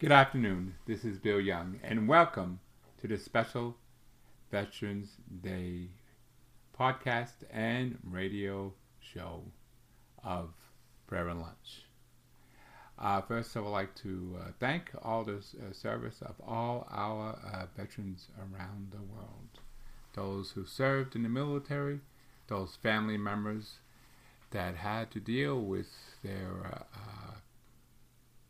Good 0.00 0.12
afternoon. 0.12 0.76
This 0.86 1.04
is 1.04 1.18
Bill 1.18 1.42
Young, 1.42 1.78
and 1.82 2.08
welcome 2.08 2.60
to 3.02 3.06
the 3.06 3.18
special 3.18 3.76
Veterans 4.50 5.18
Day 5.42 5.88
podcast 6.74 7.44
and 7.50 7.98
radio 8.02 8.72
show 8.98 9.42
of 10.24 10.54
Prayer 11.06 11.28
and 11.28 11.42
Lunch. 11.42 11.84
Uh, 12.98 13.20
first, 13.20 13.54
I 13.54 13.60
would 13.60 13.68
like 13.68 13.94
to 13.96 14.38
uh, 14.40 14.52
thank 14.58 14.90
all 15.02 15.22
the 15.22 15.34
uh, 15.34 15.70
service 15.72 16.22
of 16.22 16.36
all 16.48 16.88
our 16.90 17.38
uh, 17.44 17.66
veterans 17.76 18.28
around 18.38 18.92
the 18.92 19.02
world. 19.02 19.60
Those 20.14 20.52
who 20.52 20.64
served 20.64 21.14
in 21.14 21.24
the 21.24 21.28
military, 21.28 22.00
those 22.46 22.74
family 22.82 23.18
members 23.18 23.80
that 24.52 24.76
had 24.76 25.10
to 25.10 25.20
deal 25.20 25.60
with 25.60 25.90
their 26.24 26.86
uh, 26.94 27.34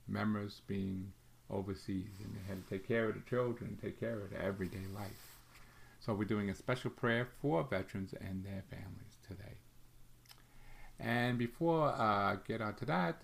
members 0.07 0.63
being 0.69 1.11
overseas 1.51 2.21
and 2.23 2.35
they 2.35 2.49
had 2.49 2.65
to 2.65 2.71
take 2.71 2.87
care 2.87 3.09
of 3.09 3.15
the 3.15 3.29
children, 3.29 3.79
take 3.81 3.99
care 3.99 4.21
of 4.21 4.31
their 4.31 4.43
everyday 4.43 4.87
life. 4.95 5.37
So 6.01 6.15
we're 6.15 6.25
doing 6.25 6.51
a 6.51 6.55
special 6.55 6.91
prayer 6.91 7.29
for 7.41 7.63
veterans 7.65 8.15
and 8.21 8.45
their 8.45 8.65
families 8.71 9.19
today. 9.27 9.57
And 10.99 11.39
before 11.39 11.89
I 11.93 12.33
uh, 12.33 12.37
get 12.47 12.61
on 12.61 12.75
to 12.77 12.85
that, 12.87 13.23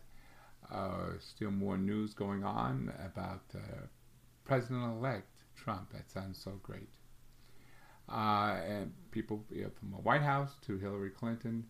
uh, 0.71 1.13
still 1.19 1.51
more 1.51 1.77
news 1.77 2.15
going 2.15 2.45
on 2.45 2.93
about 3.05 3.43
uh, 3.55 3.87
President-elect 4.45 5.29
Trump. 5.55 5.93
That 5.93 6.11
sounds 6.11 6.39
so 6.43 6.59
great. 6.63 6.89
Uh, 8.09 8.59
and 8.67 8.93
people 9.11 9.45
you 9.51 9.65
know, 9.65 9.71
from 9.79 9.91
the 9.91 9.97
White 9.97 10.23
House 10.23 10.53
to 10.67 10.79
Hillary 10.79 11.11
Clinton 11.11 11.65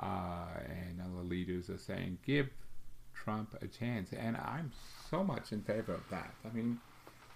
uh, 0.00 0.46
and 0.68 1.00
other 1.00 1.22
leaders 1.22 1.68
are 1.70 1.78
saying, 1.78 2.18
give 2.24 2.48
Trump 3.14 3.56
a 3.62 3.66
chance. 3.66 4.12
And 4.12 4.36
I'm 4.36 4.72
so 5.10 5.22
much 5.22 5.52
in 5.52 5.62
favor 5.62 5.94
of 5.94 6.08
that. 6.10 6.34
I 6.44 6.54
mean, 6.54 6.78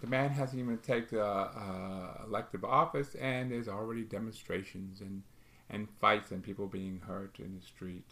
the 0.01 0.07
man 0.07 0.31
hasn't 0.31 0.61
even 0.61 0.79
taken 0.79 1.19
uh, 1.19 2.25
elective 2.27 2.65
office, 2.65 3.15
and 3.15 3.51
there's 3.51 3.69
already 3.69 4.03
demonstrations 4.03 5.01
and, 5.01 5.23
and 5.71 5.89
fights 6.01 6.31
and 6.31 6.43
people 6.43 6.67
being 6.67 7.01
hurt 7.07 7.39
in 7.39 7.55
the 7.59 7.65
street. 7.65 8.05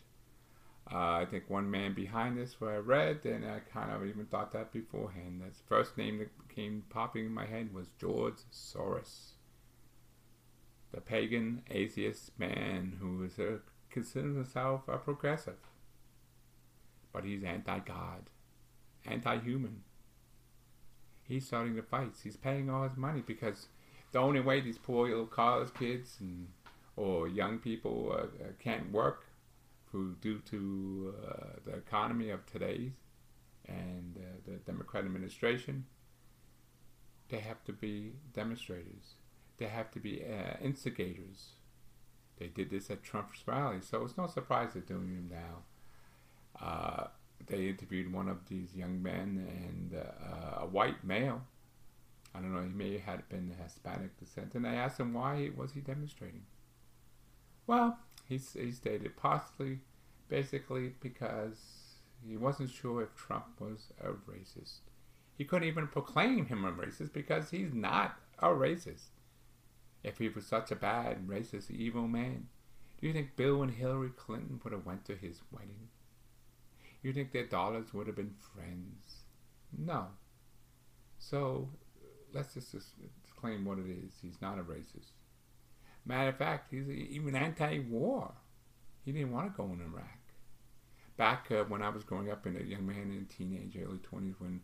Uh, 0.92 1.12
I 1.12 1.27
think 1.30 1.48
one 1.48 1.70
man 1.70 1.94
behind 1.94 2.36
this, 2.36 2.61
where 2.61 2.75
I 2.75 2.78
read, 2.78 3.25
and 3.25 3.44
I 3.44 3.61
kind 3.61 3.91
of 3.91 4.05
even 4.06 4.27
thought 4.27 4.53
that 4.53 4.72
beforehand. 4.72 5.41
The 5.41 5.55
first 5.66 5.97
name 5.97 6.19
that 6.19 6.28
came 6.55 6.84
popping 6.91 7.27
in 7.27 7.34
my 7.34 7.47
head 7.47 7.72
was 7.72 7.88
George 7.98 8.38
Soros, 8.53 9.33
the 10.92 11.00
pagan 11.00 11.62
atheist 11.70 12.38
man 12.38 12.98
who 13.00 13.25
is 13.25 13.38
a, 13.38 13.60
considers 13.91 14.36
himself 14.36 14.83
a 14.88 14.98
progressive 14.98 15.56
but 17.14 17.24
he's 17.24 17.44
anti 17.44 17.78
God, 17.78 18.28
anti 19.06 19.38
human. 19.38 19.82
He's 21.22 21.46
starting 21.46 21.76
the 21.76 21.82
fights. 21.82 22.20
He's 22.22 22.36
paying 22.36 22.68
all 22.68 22.86
his 22.86 22.98
money 22.98 23.22
because 23.26 23.68
the 24.12 24.18
only 24.18 24.40
way 24.40 24.60
these 24.60 24.76
poor 24.76 25.08
little 25.08 25.24
college 25.24 25.72
kids 25.78 26.18
and 26.20 26.48
or 26.96 27.26
young 27.26 27.58
people 27.58 28.12
uh, 28.12 28.44
uh 28.44 28.48
can't 28.62 28.92
work 28.92 29.24
who, 29.90 30.16
due 30.20 30.40
to 30.50 31.14
uh, 31.24 31.60
the 31.64 31.76
economy 31.76 32.30
of 32.30 32.44
today's 32.46 32.92
and 33.66 34.16
uh, 34.18 34.50
the 34.50 34.56
Democrat 34.70 35.04
administration, 35.04 35.86
they 37.28 37.38
have 37.38 37.62
to 37.64 37.72
be 37.72 38.12
demonstrators. 38.34 39.14
They 39.56 39.66
have 39.66 39.90
to 39.92 40.00
be 40.00 40.22
uh, 40.22 40.56
instigators. 40.62 41.50
They 42.38 42.48
did 42.48 42.70
this 42.70 42.90
at 42.90 43.04
Trump's 43.04 43.46
rally, 43.46 43.78
so 43.80 44.04
it's 44.04 44.18
no 44.18 44.26
surprise 44.26 44.70
they're 44.74 44.82
doing 44.82 45.14
them 45.14 45.28
now. 45.30 45.62
Uh, 46.60 47.05
they 47.47 47.69
interviewed 47.69 48.12
one 48.12 48.28
of 48.28 48.48
these 48.48 48.74
young 48.74 49.02
men 49.02 49.47
and 49.48 49.94
uh, 49.94 50.62
a 50.62 50.66
white 50.66 51.05
male. 51.05 51.42
I 52.34 52.41
don't 52.41 52.55
know, 52.55 52.62
he 52.62 52.69
may 52.69 52.98
have 52.98 53.28
been 53.28 53.55
Hispanic 53.62 54.19
descent, 54.19 54.55
and 54.55 54.66
I 54.66 54.75
asked 54.75 54.98
him 54.98 55.12
why 55.14 55.50
was 55.56 55.72
he 55.72 55.80
demonstrating. 55.80 56.44
Well, 57.66 57.98
he, 58.28 58.38
he 58.38 58.72
stated 58.72 59.16
possibly, 59.16 59.78
basically 60.28 60.94
because 61.00 61.59
he 62.26 62.37
wasn't 62.37 62.71
sure 62.71 63.03
if 63.03 63.15
Trump 63.15 63.60
was 63.60 63.92
a 64.03 64.09
racist. 64.09 64.81
He 65.36 65.44
couldn't 65.44 65.69
even 65.69 65.88
proclaim 65.88 66.47
him 66.47 66.65
a 66.65 66.72
racist 66.72 67.12
because 67.12 67.50
he's 67.50 67.72
not 67.72 68.16
a 68.38 68.48
racist. 68.48 69.10
If 70.03 70.19
he 70.19 70.28
was 70.28 70.47
such 70.47 70.71
a 70.71 70.76
bad, 70.76 71.26
racist, 71.26 71.71
evil 71.71 72.06
man, 72.06 72.48
do 73.00 73.06
you 73.06 73.12
think 73.12 73.36
Bill 73.36 73.62
and 73.62 73.72
Hillary 73.72 74.10
Clinton 74.16 74.60
would 74.62 74.72
have 74.72 74.86
went 74.86 75.04
to 75.06 75.16
his 75.16 75.41
wedding? 75.50 75.88
You 77.04 77.12
think 77.12 77.32
their 77.32 77.44
daughters 77.44 77.92
would 77.92 78.06
have 78.06 78.16
been 78.16 78.34
friends? 78.54 79.25
No. 79.76 80.06
So 81.19 81.69
let's 82.32 82.54
just, 82.54 82.75
claim 83.38 83.66
what 83.66 83.78
it 83.78 83.87
is. 83.87 84.15
He's 84.22 84.41
not 84.41 84.59
a 84.59 84.62
racist. 84.62 85.12
Matter 86.06 86.31
of 86.31 86.38
fact, 86.38 86.70
he's 86.70 86.88
even 86.88 87.37
anti-war. 87.37 88.32
He 89.04 89.12
didn't 89.12 89.32
want 89.32 89.53
to 89.53 89.56
go 89.56 89.65
in 89.65 89.82
Iraq. 89.82 90.19
Back 91.19 91.48
uh, 91.50 91.65
when 91.65 91.82
I 91.82 91.91
was 91.91 92.04
growing 92.04 92.31
up 92.31 92.47
in 92.47 92.56
a 92.56 92.65
young 92.65 92.87
man 92.87 93.12
in 93.12 93.26
teenage, 93.26 93.76
early 93.76 93.98
20s, 93.98 94.36
when 94.38 94.62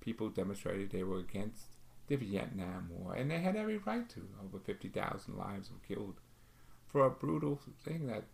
people 0.00 0.28
demonstrated 0.28 0.92
they 0.92 1.02
were 1.02 1.18
against 1.18 1.66
the 2.06 2.14
Vietnam 2.14 2.88
War, 2.88 3.14
and 3.14 3.28
they 3.28 3.40
had 3.40 3.56
every 3.56 3.78
right 3.78 4.08
to. 4.10 4.28
Over 4.44 4.60
50,000 4.60 5.36
lives 5.36 5.70
were 5.70 5.94
killed 5.94 6.20
for 6.86 7.04
a 7.04 7.10
brutal 7.10 7.60
thing 7.84 8.06
that 8.06 8.24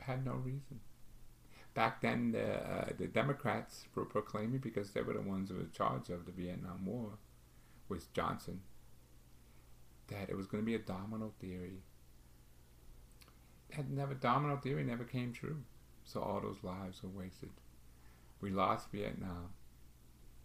had 0.00 0.24
no 0.24 0.32
reason 0.32 0.80
back 1.80 2.02
then 2.02 2.32
the, 2.32 2.56
uh, 2.56 2.88
the 2.98 3.06
Democrats 3.06 3.86
were 3.94 4.04
proclaiming 4.04 4.58
because 4.58 4.90
they 4.90 5.00
were 5.00 5.14
the 5.14 5.22
ones 5.22 5.48
who 5.48 5.54
were 5.54 5.62
in 5.62 5.70
charge 5.70 6.10
of 6.10 6.26
the 6.26 6.32
Vietnam 6.32 6.84
War 6.84 7.12
with 7.88 8.12
Johnson 8.12 8.60
that 10.08 10.28
it 10.28 10.36
was 10.36 10.46
going 10.46 10.62
to 10.62 10.66
be 10.66 10.74
a 10.74 10.78
domino 10.78 11.32
theory. 11.40 11.78
That 13.74 13.88
never 13.88 14.12
domino 14.12 14.58
theory 14.58 14.84
never 14.84 15.04
came 15.04 15.32
true. 15.32 15.56
So 16.04 16.20
all 16.20 16.42
those 16.42 16.62
lives 16.62 17.02
were 17.02 17.08
wasted. 17.08 17.48
We 18.42 18.50
lost 18.50 18.92
Vietnam. 18.92 19.48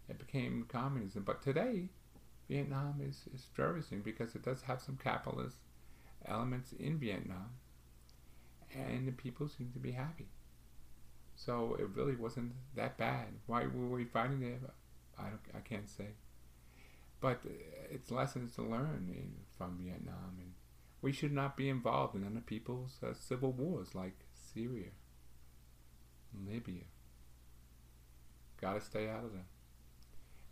It 0.08 0.18
became 0.18 0.64
communism. 0.66 1.22
But 1.22 1.42
today, 1.42 1.90
Vietnam 2.48 3.02
is, 3.06 3.24
is 3.34 3.44
flourishing 3.54 4.00
because 4.00 4.34
it 4.34 4.42
does 4.42 4.62
have 4.62 4.80
some 4.80 4.96
capitalist 4.96 5.58
elements 6.24 6.72
in 6.72 6.98
Vietnam. 6.98 7.50
And 8.74 9.06
the 9.06 9.12
people 9.12 9.48
seem 9.48 9.70
to 9.74 9.78
be 9.78 9.92
happy. 9.92 10.28
So 11.36 11.76
it 11.78 11.88
really 11.94 12.16
wasn't 12.16 12.52
that 12.74 12.96
bad. 12.96 13.26
Why 13.46 13.66
were 13.66 13.88
we 13.88 14.04
fighting 14.04 14.40
there? 14.40 14.58
I 15.18 15.24
don't, 15.24 15.40
I 15.54 15.60
can't 15.60 15.88
say. 15.88 16.08
But 17.20 17.42
it's 17.90 18.10
lessons 18.10 18.54
to 18.56 18.62
learn 18.62 19.08
in, 19.08 19.32
from 19.56 19.78
Vietnam, 19.82 20.38
and 20.40 20.52
we 21.02 21.12
should 21.12 21.32
not 21.32 21.56
be 21.56 21.68
involved 21.68 22.14
in 22.14 22.26
other 22.26 22.40
people's 22.40 22.98
uh, 23.02 23.12
civil 23.14 23.52
wars 23.52 23.94
like 23.94 24.24
Syria, 24.54 24.90
Libya. 26.46 26.84
Got 28.60 28.74
to 28.74 28.80
stay 28.80 29.08
out 29.08 29.24
of 29.24 29.32
them. 29.32 29.44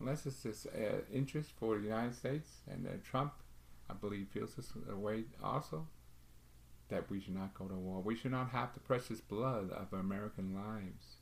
Unless 0.00 0.26
it's 0.26 0.42
this 0.42 0.66
uh, 0.66 1.00
interest 1.12 1.52
for 1.58 1.78
the 1.78 1.84
United 1.84 2.14
States 2.14 2.60
and 2.70 2.86
uh, 2.86 2.90
Trump, 3.02 3.32
I 3.88 3.94
believe, 3.94 4.28
feels 4.32 4.54
this 4.54 4.72
way 4.88 5.24
also 5.42 5.86
that 6.88 7.10
we 7.10 7.20
should 7.20 7.34
not 7.34 7.54
go 7.54 7.66
to 7.66 7.74
war. 7.74 8.00
We 8.00 8.16
should 8.16 8.32
not 8.32 8.50
have 8.50 8.74
the 8.74 8.80
precious 8.80 9.20
blood 9.20 9.70
of 9.70 9.92
American 9.92 10.54
lives. 10.54 11.16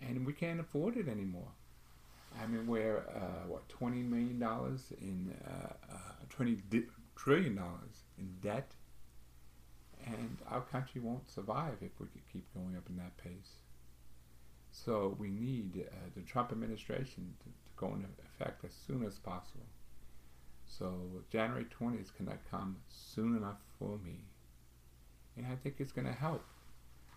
And 0.00 0.26
we 0.26 0.32
can't 0.32 0.60
afford 0.60 0.96
it 0.96 1.08
anymore. 1.08 1.52
I 2.40 2.46
mean, 2.46 2.66
we're, 2.66 2.98
uh, 2.98 3.48
what, 3.48 3.68
$20 3.68 4.08
million 4.08 4.42
in, 5.00 5.34
uh, 5.46 5.72
uh, 5.92 5.96
20 6.30 6.54
di- 6.70 6.86
trillion 7.16 7.56
dollars 7.56 8.04
in 8.18 8.36
debt. 8.40 8.72
And 10.06 10.38
our 10.48 10.62
country 10.62 11.00
won't 11.00 11.28
survive 11.28 11.76
if 11.82 11.90
we 11.98 12.06
keep 12.32 12.46
going 12.54 12.76
up 12.76 12.88
in 12.88 12.96
that 12.96 13.16
pace. 13.18 13.56
So 14.70 15.16
we 15.18 15.28
need 15.28 15.84
uh, 15.86 15.94
the 16.14 16.22
Trump 16.22 16.52
administration 16.52 17.34
to, 17.40 17.44
to 17.44 17.72
go 17.76 17.88
into 17.88 18.08
effect 18.24 18.64
as 18.64 18.72
soon 18.86 19.04
as 19.04 19.18
possible. 19.18 19.66
So 20.66 21.24
January 21.30 21.66
20th 21.66 22.14
cannot 22.16 22.38
come 22.50 22.76
soon 22.88 23.36
enough 23.36 23.58
for 23.78 23.98
me. 23.98 24.20
And 25.36 25.46
I 25.46 25.56
think 25.56 25.76
it's 25.78 25.92
going 25.92 26.06
to 26.06 26.12
help 26.12 26.44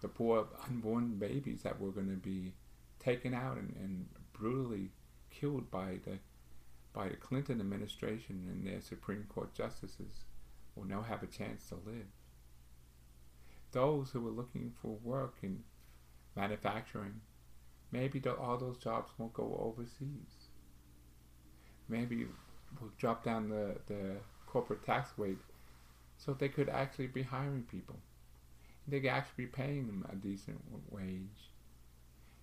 the 0.01 0.07
poor 0.07 0.48
unborn 0.68 1.15
babies 1.15 1.62
that 1.63 1.80
were 1.80 1.92
going 1.92 2.10
to 2.10 2.18
be 2.18 2.54
taken 3.00 3.33
out 3.33 3.57
and, 3.57 3.74
and 3.81 4.06
brutally 4.33 4.89
killed 5.31 5.69
by 5.71 6.00
the 6.06 6.19
by 6.94 7.10
the 7.10 7.15
Clinton 7.15 7.60
administration 7.60 8.48
and 8.51 8.68
their 8.68 8.80
Supreme 8.80 9.25
Court 9.27 9.54
justices 9.56 10.25
will 10.75 10.86
now 10.86 11.01
have 11.01 11.24
a 11.24 11.27
chance 11.27 11.68
to 11.69 11.75
live. 11.75 12.06
Those 13.71 14.12
who 14.12 14.27
are 14.27 14.31
looking 14.31 14.74
for 14.80 15.00
work 15.04 15.38
in 15.42 15.63
manufacturing, 16.36 17.21
maybe 17.92 18.21
all 18.30 18.57
those 18.57 18.77
jobs 18.77 19.12
won't 19.18 19.33
go 19.33 19.57
overseas. 19.60 20.50
Maybe 21.89 22.27
we'll 22.80 22.92
drop 23.00 23.24
down 23.24 23.50
the, 23.50 23.77
the 23.88 24.18
corporate 24.45 24.86
tax 24.86 25.10
rate 25.18 25.39
so 26.18 26.33
they 26.33 26.50
could 26.50 26.69
actually 26.69 27.07
be 27.07 27.24
hiring 27.24 27.63
people 27.63 27.98
they 28.88 29.00
could 29.00 29.10
actually 29.10 29.45
be 29.45 29.51
paying 29.51 29.88
them 29.88 30.06
a 30.12 30.15
decent 30.15 30.62
wage 30.89 31.51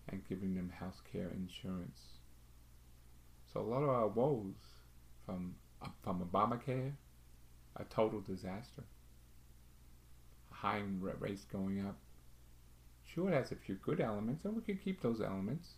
and 0.09 0.27
giving 0.29 0.55
them 0.55 0.73
health 0.79 1.03
care 1.13 1.31
insurance. 1.35 2.01
So 3.53 3.61
a 3.61 3.63
lot 3.63 3.83
of 3.83 3.89
our 3.89 4.09
woes 4.09 4.55
from 5.27 5.55
from 6.03 6.21
Obamacare, 6.21 6.93
a 7.77 7.85
total 7.85 8.21
disaster. 8.21 8.85
Hiring 10.51 11.01
rates 11.19 11.45
going 11.45 11.87
up. 11.87 11.97
Sure, 13.07 13.31
it 13.31 13.35
has 13.35 13.51
a 13.51 13.57
few 13.57 13.77
good 13.77 14.01
elements, 14.01 14.45
and 14.45 14.55
we 14.55 14.63
could 14.63 14.83
keep 14.83 15.01
those 15.01 15.21
elements. 15.21 15.71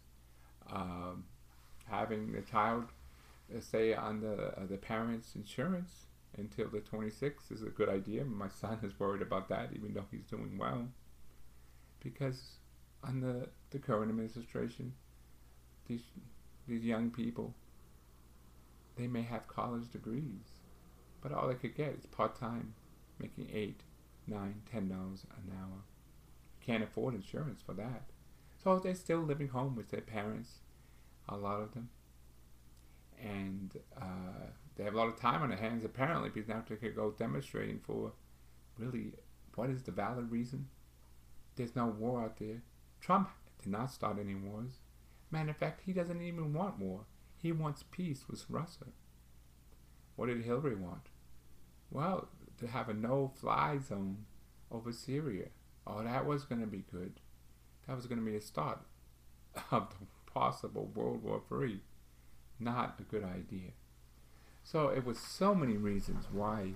Um, 0.71 1.25
having 1.87 2.33
the 2.33 2.43
child 2.43 2.85
uh, 3.55 4.01
on 4.01 4.21
the 4.21 4.35
uh, 4.59 4.67
the 4.69 4.77
parents' 4.77 5.35
insurance 5.35 6.07
until 6.37 6.69
the 6.69 6.81
26th 6.81 7.51
is 7.51 7.63
a 7.63 7.71
good 7.71 7.89
idea. 7.89 8.25
My 8.25 8.49
son 8.49 8.79
is 8.83 8.99
worried 8.99 9.23
about 9.23 9.49
that, 9.49 9.71
even 9.75 9.95
though 9.95 10.07
he's 10.11 10.25
doing 10.25 10.57
well, 10.59 10.89
because 12.01 12.59
under 13.03 13.49
the 13.71 13.79
current 13.79 14.11
administration, 14.11 14.95
these 15.87 16.03
these 16.67 16.85
young 16.85 17.11
people 17.11 17.55
they 18.97 19.07
may 19.07 19.23
have 19.23 19.47
college 19.49 19.91
degrees, 19.91 20.61
but 21.21 21.33
all 21.33 21.49
they 21.49 21.55
could 21.55 21.75
get 21.75 21.95
is 21.95 22.07
part 22.07 22.35
time, 22.37 22.75
making 23.19 23.49
eight, 23.53 23.83
nine, 24.27 24.63
ten 24.71 24.89
dollars 24.89 25.25
an 25.37 25.53
hour. 25.59 25.83
Can't 26.61 26.85
afford 26.85 27.15
insurance 27.15 27.61
for 27.63 27.75
that. 27.75 28.05
So 28.63 28.79
they're 28.79 28.95
still 28.95 29.21
living 29.21 29.49
home 29.49 29.75
with 29.75 29.91
their 29.91 30.01
parents, 30.01 30.61
a 31.29 31.37
lot 31.37 31.61
of 31.61 31.75
them. 31.75 31.91
And 33.21 33.77
uh, 33.97 34.51
they 34.77 34.85
have 34.85 34.95
a 34.95 34.97
lot 34.97 35.09
of 35.09 35.21
time 35.21 35.43
on 35.43 35.51
their 35.51 35.59
hands 35.59 35.85
apparently 35.85 36.31
because 36.31 36.49
now 36.49 36.63
they 36.67 36.77
could 36.77 36.97
go 36.97 37.11
demonstrating 37.11 37.81
for 37.81 38.13
really 38.79 39.13
what 39.55 39.71
is 39.71 39.83
the 39.83 39.93
valid 39.93 40.31
reason? 40.31 40.69
There's 41.57 41.77
no 41.77 41.87
war 41.87 42.23
out 42.23 42.39
there. 42.39 42.63
Trump 43.01 43.29
did 43.63 43.71
not 43.71 43.91
start 43.91 44.19
any 44.19 44.35
wars. 44.35 44.79
Matter 45.31 45.51
of 45.51 45.57
fact, 45.57 45.83
he 45.85 45.93
doesn't 45.93 46.23
even 46.23 46.53
want 46.53 46.79
war. 46.79 47.05
He 47.37 47.53
wants 47.53 47.85
peace 47.91 48.25
with 48.29 48.45
Russia. 48.49 48.87
What 50.17 50.27
did 50.27 50.45
Hillary 50.45 50.77
want? 50.77 51.09
Well, 51.91 52.29
to 52.59 52.67
have 52.67 52.89
a 52.89 52.95
no-fly 52.95 53.79
zone 53.79 54.25
over 54.71 54.93
Syria. 54.93 55.49
Oh, 55.87 56.03
that 56.03 56.27
was 56.27 56.45
going 56.45 56.61
to 56.61 56.67
be 56.67 56.85
good. 56.91 57.21
That 57.87 57.97
was 57.97 58.07
going 58.07 58.21
to 58.21 58.25
be 58.25 58.37
a 58.37 58.41
start 58.41 58.81
of 59.71 59.89
the 59.91 60.07
possible 60.33 60.91
World 60.95 61.23
War 61.23 61.43
III. 61.51 61.81
Not 62.59 63.01
a 63.01 63.03
good 63.03 63.25
idea. 63.25 63.73
So 64.63 64.89
it 64.89 65.05
was 65.05 65.19
so 65.19 65.55
many 65.55 65.77
reasons 65.77 66.27
why 66.33 66.75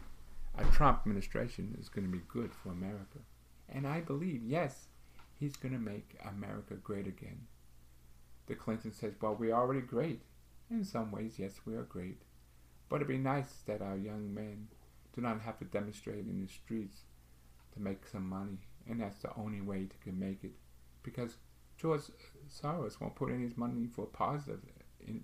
a 0.58 0.64
Trump 0.64 1.00
administration 1.00 1.76
is 1.80 1.88
going 1.88 2.06
to 2.06 2.12
be 2.12 2.24
good 2.28 2.52
for 2.52 2.70
America. 2.70 3.18
And 3.68 3.86
I 3.86 4.00
believe, 4.00 4.42
yes, 4.44 4.88
he's 5.38 5.56
going 5.56 5.72
to 5.72 5.80
make 5.80 6.18
America 6.26 6.74
great 6.74 7.06
again. 7.06 7.46
The 8.46 8.54
Clinton 8.54 8.92
says, 8.92 9.14
well, 9.20 9.36
we're 9.38 9.54
already 9.54 9.80
great. 9.80 10.22
In 10.70 10.84
some 10.84 11.10
ways, 11.10 11.34
yes, 11.38 11.60
we 11.64 11.74
are 11.74 11.82
great. 11.82 12.22
But 12.88 12.96
it'd 12.96 13.08
be 13.08 13.18
nice 13.18 13.62
that 13.66 13.82
our 13.82 13.96
young 13.96 14.32
men 14.32 14.68
do 15.14 15.20
not 15.20 15.40
have 15.40 15.58
to 15.58 15.64
demonstrate 15.64 16.26
in 16.26 16.40
the 16.40 16.48
streets 16.48 17.02
to 17.74 17.80
make 17.80 18.06
some 18.06 18.28
money. 18.28 18.58
And 18.88 19.00
that's 19.00 19.22
the 19.22 19.34
only 19.36 19.60
way 19.60 19.88
to 20.04 20.12
make 20.12 20.44
it. 20.44 20.54
Because 21.02 21.36
George 21.76 22.02
Soros 22.48 23.00
won't 23.00 23.16
put 23.16 23.30
in 23.30 23.40
his 23.40 23.56
money 23.56 23.86
for 23.86 24.06
positive 24.06 24.60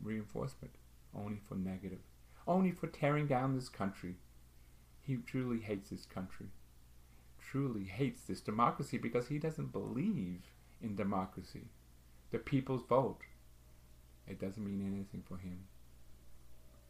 reinforcement, 0.03 0.75
only 1.15 1.41
for 1.49 1.55
negative, 1.55 2.01
only 2.47 2.71
for 2.71 2.87
tearing 2.87 3.27
down 3.27 3.55
this 3.55 3.69
country. 3.69 4.17
He 5.03 5.17
truly 5.17 5.61
hates 5.61 5.91
this 5.91 6.07
country, 6.07 6.49
truly 7.41 7.85
hates 7.85 8.23
this 8.23 8.41
democracy 8.41 8.99
because 8.99 9.29
he 9.29 9.39
doesn't 9.39 9.73
believe 9.73 10.43
in 10.81 10.97
democracy. 10.97 11.69
The 12.31 12.39
people's 12.39 12.85
vote 12.89 13.23
it 14.27 14.41
doesn't 14.41 14.65
mean 14.65 14.81
anything 14.81 15.23
for 15.27 15.37
him. 15.39 15.65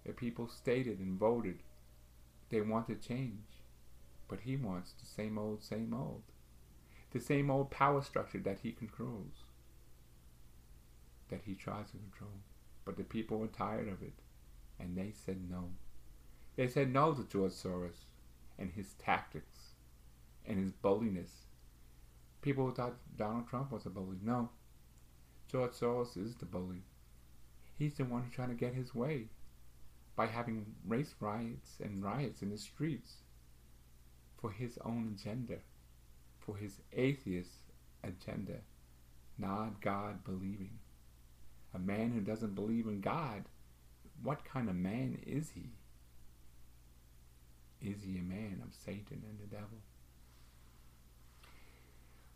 The 0.04 0.12
people 0.12 0.48
stated 0.48 0.98
and 0.98 1.18
voted 1.18 1.62
they 2.50 2.60
wanted 2.60 3.00
change, 3.00 3.62
but 4.28 4.40
he 4.40 4.56
wants 4.56 4.92
the 4.92 5.06
same 5.06 5.38
old, 5.38 5.62
same 5.62 5.94
old. 5.94 6.22
The 7.12 7.20
same 7.20 7.50
old 7.50 7.70
power 7.70 8.02
structure 8.02 8.40
that 8.40 8.58
he 8.62 8.72
controls, 8.72 9.44
that 11.30 11.42
he 11.46 11.54
tries 11.54 11.86
to 11.90 11.96
control. 11.96 12.40
But 12.84 12.98
the 12.98 13.04
people 13.04 13.42
are 13.42 13.46
tired 13.46 13.88
of 13.88 14.02
it, 14.02 14.12
and 14.78 14.96
they 14.96 15.12
said 15.12 15.48
no. 15.50 15.70
They 16.56 16.68
said 16.68 16.92
no 16.92 17.14
to 17.14 17.24
George 17.24 17.52
Soros 17.52 18.04
and 18.58 18.70
his 18.72 18.94
tactics 18.94 19.74
and 20.46 20.58
his 20.58 20.72
bulliness. 20.72 21.46
People 22.40 22.70
thought 22.70 22.96
Donald 23.16 23.48
Trump 23.48 23.72
was 23.72 23.86
a 23.86 23.90
bully. 23.90 24.18
No, 24.22 24.50
George 25.48 25.72
Soros 25.72 26.16
is 26.16 26.34
the 26.36 26.46
bully. 26.46 26.82
He's 27.78 27.94
the 27.94 28.04
one 28.04 28.22
who's 28.22 28.34
trying 28.34 28.48
to 28.48 28.54
get 28.54 28.74
his 28.74 28.94
way 28.94 29.28
by 30.14 30.26
having 30.26 30.74
race 30.86 31.14
riots 31.20 31.78
and 31.82 32.02
riots 32.02 32.42
in 32.42 32.50
the 32.50 32.58
streets 32.58 33.16
for 34.40 34.50
his 34.50 34.78
own 34.84 35.16
agenda, 35.16 35.58
for 36.38 36.56
his 36.56 36.80
atheist 36.92 37.72
agenda, 38.02 38.58
not 39.38 39.80
God 39.80 40.24
believing. 40.24 40.78
A 41.74 41.78
man 41.78 42.10
who 42.10 42.20
doesn't 42.20 42.54
believe 42.54 42.86
in 42.86 43.00
God, 43.00 43.44
what 44.22 44.44
kind 44.44 44.68
of 44.68 44.76
man 44.76 45.18
is 45.26 45.50
he? 45.54 45.70
Is 47.80 48.02
he 48.04 48.18
a 48.18 48.22
man 48.22 48.62
of 48.64 48.74
Satan 48.74 49.22
and 49.28 49.38
the 49.40 49.54
devil? 49.54 49.78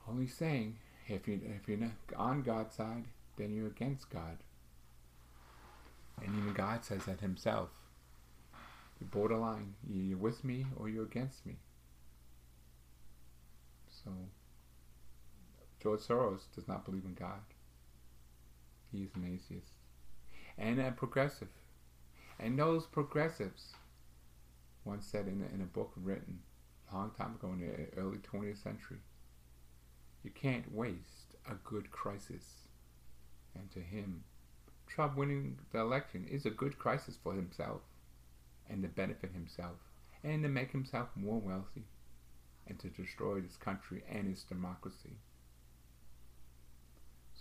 Only 0.09 0.27
saying, 0.27 0.77
if, 1.09 1.29
you, 1.29 1.41
if 1.45 1.69
you're 1.69 1.91
on 2.17 2.43
God's 2.43 2.75
side, 2.75 3.05
then 3.37 3.55
you're 3.55 3.69
against 3.69 4.11
God. 4.11 4.39
And 6.25 6.37
even 6.37 6.53
God 6.53 6.85
says 6.85 7.05
that 7.05 7.21
himself. 7.21 7.69
You're 9.01 9.09
borderline. 9.09 9.75
You're 9.89 10.19
with 10.19 10.45
me 10.45 10.67
or 10.77 10.89
you're 10.89 11.05
against 11.05 11.45
me. 11.45 11.57
So, 14.05 14.11
George 15.83 16.01
Soros 16.01 16.43
does 16.55 16.67
not 16.67 16.85
believe 16.85 17.05
in 17.05 17.15
God. 17.15 17.41
He 18.91 19.03
is 19.03 19.11
an 19.15 19.25
atheist. 19.25 19.73
And 20.57 20.81
a 20.81 20.91
progressive. 20.93 21.49
And 22.39 22.59
those 22.59 22.87
progressives 22.87 23.75
once 24.85 25.07
said 25.07 25.27
in 25.27 25.43
a, 25.43 25.55
in 25.55 25.61
a 25.63 25.67
book 25.67 25.93
written 25.97 26.41
a 26.93 26.95
long 26.95 27.11
time 27.11 27.35
ago 27.35 27.53
in 27.53 27.61
the 27.61 28.01
early 28.01 28.19
20th 28.19 28.63
century, 28.63 28.99
you 30.23 30.31
can't 30.31 30.73
waste 30.73 31.35
a 31.49 31.55
good 31.65 31.91
crisis. 31.91 32.69
And 33.55 33.71
to 33.73 33.81
him, 33.81 34.25
Trump 34.87 35.17
winning 35.17 35.59
the 35.73 35.81
election 35.81 36.27
is 36.31 36.47
a 36.47 36.51
good 36.51 36.79
crisis 36.79 37.19
for 37.23 37.35
himself 37.35 37.81
and 38.69 38.83
to 38.83 38.89
benefit 38.89 39.33
himself 39.33 39.79
and 40.23 40.43
to 40.43 40.49
make 40.49 40.73
himself 40.73 41.09
more 41.17 41.41
wealthy 41.41 41.85
and 42.67 42.79
to 42.81 42.89
destroy 42.89 43.41
this 43.41 43.57
country 43.57 44.03
and 44.11 44.31
its 44.31 44.43
democracy. 44.43 45.17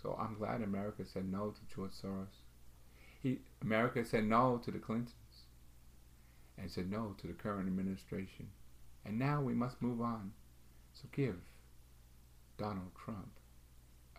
So 0.01 0.17
I'm 0.19 0.35
glad 0.37 0.61
America 0.61 1.03
said 1.05 1.31
no 1.31 1.51
to 1.51 1.75
George 1.75 1.91
Soros. 1.91 2.44
He, 3.25 3.39
America 3.63 4.05
said 4.05 4.25
no 4.25 4.61
to 4.63 4.69
the 4.69 4.77
Clintons 4.77 5.15
and 6.59 6.69
said 6.69 6.91
no 6.91 7.15
to 7.17 7.25
the 7.25 7.33
current 7.33 7.67
administration. 7.67 8.49
And 9.03 9.17
now 9.17 9.41
we 9.41 9.55
must 9.55 9.81
move 9.81 9.99
on. 9.99 10.31
So 10.93 11.07
give 11.11 11.37
Donald 12.59 12.91
Trump 13.03 13.31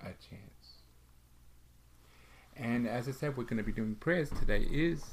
a 0.01 0.07
chance. 0.07 0.83
And 2.57 2.89
as 2.89 3.07
I 3.07 3.13
said, 3.13 3.37
we're 3.37 3.45
going 3.45 3.59
to 3.59 3.63
be 3.63 3.71
doing 3.71 3.95
prayers. 3.95 4.29
Today 4.31 4.67
is 4.73 5.05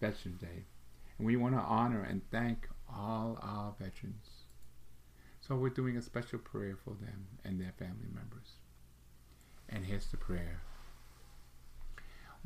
Veterans 0.00 0.40
Day. 0.40 0.66
And 1.18 1.26
we 1.26 1.34
want 1.34 1.56
to 1.56 1.60
honor 1.60 2.04
and 2.04 2.22
thank 2.30 2.68
all 2.88 3.36
our 3.42 3.74
veterans. 3.80 4.28
So 5.40 5.56
we're 5.56 5.70
doing 5.70 5.96
a 5.96 6.02
special 6.02 6.38
prayer 6.38 6.78
for 6.84 6.90
them 6.90 7.26
and 7.44 7.60
their 7.60 7.74
family 7.80 8.06
members. 8.14 8.60
And 9.68 9.84
here's 9.84 10.06
the 10.06 10.18
prayer. 10.18 10.60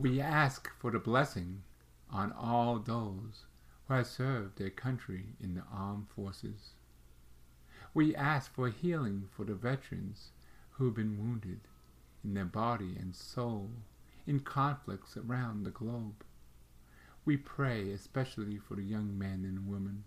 We 0.00 0.20
ask 0.20 0.70
for 0.78 0.92
the 0.92 1.00
blessing 1.00 1.64
on 2.08 2.30
all 2.30 2.78
those 2.78 3.46
who 3.88 3.94
have 3.94 4.06
served 4.06 4.56
their 4.56 4.70
country 4.70 5.34
in 5.40 5.56
the 5.56 5.64
armed 5.72 6.08
forces. 6.08 6.74
We 7.92 8.14
ask 8.14 8.52
for 8.52 8.68
healing 8.68 9.28
for 9.32 9.44
the 9.44 9.56
veterans 9.56 10.30
who 10.70 10.84
have 10.84 10.94
been 10.94 11.18
wounded 11.18 11.62
in 12.22 12.34
their 12.34 12.44
body 12.44 12.94
and 12.96 13.12
soul 13.16 13.72
in 14.24 14.38
conflicts 14.38 15.16
around 15.16 15.64
the 15.64 15.72
globe. 15.72 16.24
We 17.24 17.36
pray 17.36 17.90
especially 17.90 18.58
for 18.58 18.76
the 18.76 18.84
young 18.84 19.18
men 19.18 19.44
and 19.44 19.66
women 19.66 20.04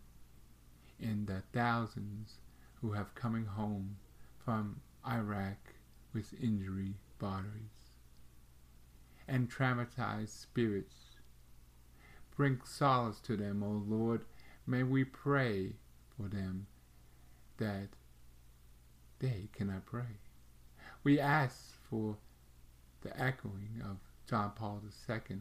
and 1.02 1.28
the 1.28 1.44
thousands 1.52 2.36
who 2.80 2.94
have 2.94 3.14
coming 3.14 3.46
home 3.46 3.98
from 4.46 4.80
Iraq 5.06 5.74
with 6.14 6.34
injury 6.42 6.94
bodies 7.20 7.81
and 9.32 9.50
traumatized 9.50 10.42
spirits. 10.42 10.96
Bring 12.36 12.60
solace 12.66 13.22
to 13.22 13.38
them, 13.38 13.64
O 13.64 13.82
Lord. 13.88 14.26
May 14.68 14.84
we 14.84 15.06
pray 15.06 15.72
for 16.18 16.28
them 16.28 16.68
that 17.58 17.88
they 19.20 19.48
cannot 19.54 19.86
pray. 19.86 20.20
We 21.06 21.18
ask 21.18 21.74
for 21.90 22.18
the 23.04 23.18
echoing 23.18 23.82
of 23.82 24.00
John 24.30 24.52
Paul 24.54 24.82
II 25.10 25.38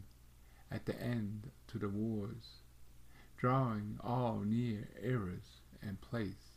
at 0.70 0.86
the 0.86 1.00
end 1.02 1.50
to 1.66 1.78
the 1.78 1.88
wars, 1.88 2.60
drawing 3.36 3.98
all 4.04 4.42
near 4.46 4.88
eras 5.02 5.62
and 5.82 6.00
place 6.00 6.52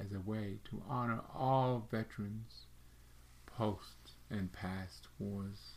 as 0.00 0.12
a 0.12 0.20
way 0.20 0.58
to 0.70 0.82
honor 0.88 1.20
all 1.34 1.86
veterans 1.90 2.64
post 3.44 4.12
and 4.30 4.50
past 4.52 5.08
wars. 5.18 5.75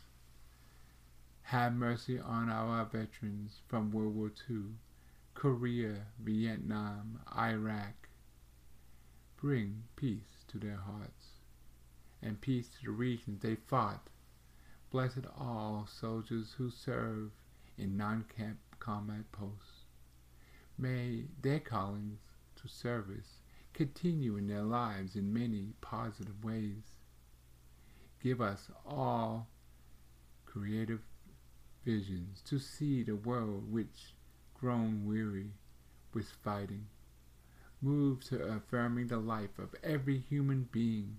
Have 1.42 1.74
mercy 1.74 2.18
on 2.18 2.48
our 2.48 2.84
veterans 2.84 3.60
from 3.66 3.90
World 3.90 4.14
War 4.14 4.30
II, 4.48 4.74
Korea, 5.34 6.06
Vietnam, 6.18 7.20
Iraq. 7.36 8.08
Bring 9.36 9.84
peace 9.96 10.44
to 10.48 10.58
their 10.58 10.76
hearts 10.76 11.40
and 12.22 12.40
peace 12.40 12.68
to 12.68 12.84
the 12.84 12.90
regions 12.90 13.40
they 13.40 13.56
fought. 13.56 14.08
Blessed 14.90 15.26
all 15.38 15.86
soldiers 15.86 16.54
who 16.58 16.70
serve 16.70 17.30
in 17.78 17.96
non-camp 17.96 18.58
combat 18.78 19.30
posts. 19.32 19.84
May 20.76 21.26
their 21.40 21.60
callings 21.60 22.20
to 22.56 22.68
service 22.68 23.40
continue 23.72 24.36
in 24.36 24.46
their 24.46 24.62
lives 24.62 25.16
in 25.16 25.32
many 25.32 25.74
positive 25.80 26.44
ways. 26.44 26.94
Give 28.22 28.40
us 28.40 28.68
all 28.84 29.48
creative 30.44 31.00
visions 31.90 32.40
to 32.42 32.58
see 32.58 33.02
the 33.02 33.16
world 33.16 33.64
which 33.72 34.14
grown 34.54 35.04
weary 35.04 35.50
with 36.14 36.28
fighting. 36.44 36.86
Move 37.82 38.22
to 38.22 38.40
affirming 38.42 39.08
the 39.08 39.16
life 39.16 39.58
of 39.58 39.74
every 39.82 40.18
human 40.18 40.68
being 40.70 41.16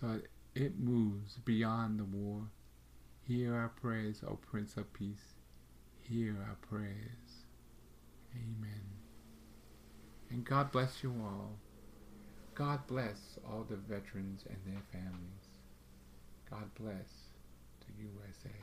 so 0.00 0.06
that 0.06 0.26
it 0.54 0.78
moves 0.78 1.36
beyond 1.44 1.98
the 1.98 2.04
war. 2.04 2.42
Hear 3.26 3.54
our 3.54 3.68
prayers, 3.68 4.22
O 4.26 4.36
Prince 4.36 4.76
of 4.78 4.90
Peace. 4.94 5.34
Hear 6.00 6.36
our 6.48 6.56
prayers. 6.66 7.44
Amen. 8.34 8.86
And 10.30 10.44
God 10.44 10.72
bless 10.72 11.02
you 11.02 11.12
all. 11.22 11.58
God 12.54 12.86
bless 12.86 13.38
all 13.46 13.66
the 13.68 13.76
veterans 13.76 14.44
and 14.48 14.58
their 14.64 14.82
families. 14.92 15.48
God 16.48 16.70
bless 16.74 17.10
the 17.80 18.02
USA. 18.02 18.56